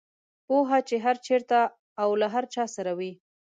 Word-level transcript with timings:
پوهه 0.47 0.79
چې 0.87 0.95
هر 1.05 1.15
چېرته 1.25 1.57
او 2.01 2.09
له 2.21 2.27
هر 2.33 2.45
چا 2.53 2.63
سره 2.75 2.91
وي. 2.99 3.11